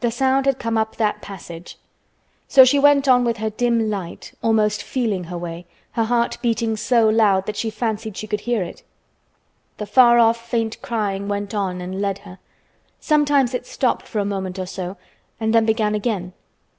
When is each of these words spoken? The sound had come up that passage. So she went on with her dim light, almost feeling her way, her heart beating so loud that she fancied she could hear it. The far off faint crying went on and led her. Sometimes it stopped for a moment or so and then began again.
The 0.00 0.10
sound 0.10 0.44
had 0.44 0.58
come 0.58 0.76
up 0.76 0.96
that 0.96 1.22
passage. 1.22 1.78
So 2.46 2.66
she 2.66 2.78
went 2.78 3.08
on 3.08 3.24
with 3.24 3.38
her 3.38 3.48
dim 3.48 3.88
light, 3.88 4.34
almost 4.42 4.82
feeling 4.82 5.24
her 5.24 5.38
way, 5.38 5.64
her 5.92 6.04
heart 6.04 6.36
beating 6.42 6.76
so 6.76 7.08
loud 7.08 7.46
that 7.46 7.56
she 7.56 7.70
fancied 7.70 8.18
she 8.18 8.26
could 8.26 8.40
hear 8.40 8.62
it. 8.62 8.82
The 9.78 9.86
far 9.86 10.18
off 10.18 10.46
faint 10.46 10.82
crying 10.82 11.26
went 11.26 11.54
on 11.54 11.80
and 11.80 12.02
led 12.02 12.18
her. 12.18 12.38
Sometimes 13.00 13.54
it 13.54 13.64
stopped 13.66 14.06
for 14.06 14.18
a 14.18 14.26
moment 14.26 14.58
or 14.58 14.66
so 14.66 14.98
and 15.40 15.54
then 15.54 15.64
began 15.64 15.94
again. 15.94 16.34